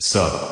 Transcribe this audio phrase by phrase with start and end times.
[0.00, 0.47] So.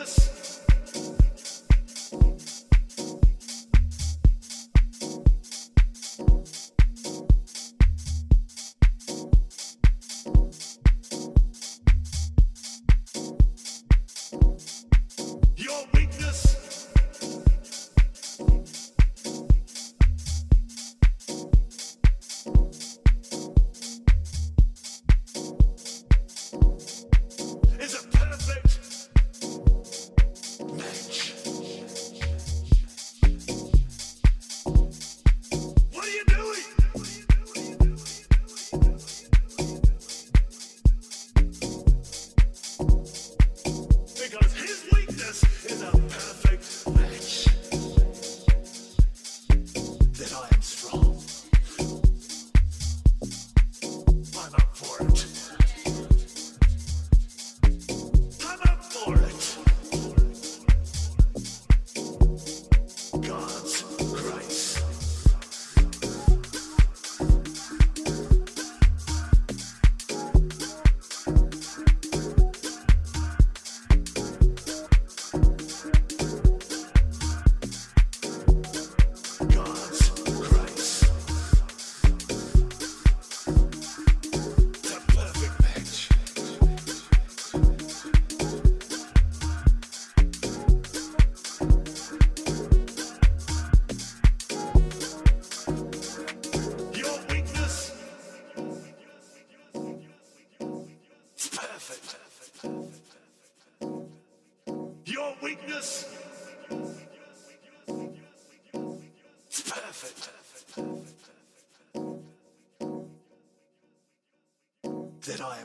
[0.00, 0.29] Jesus.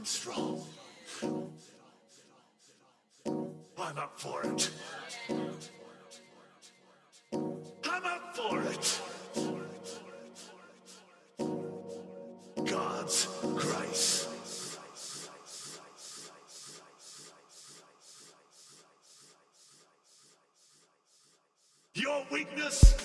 [0.05, 0.61] I'm strong.
[3.75, 4.69] I'm up for it.
[7.33, 9.01] I'm up for it.
[12.65, 14.27] God's grace.
[21.95, 23.04] Your weakness.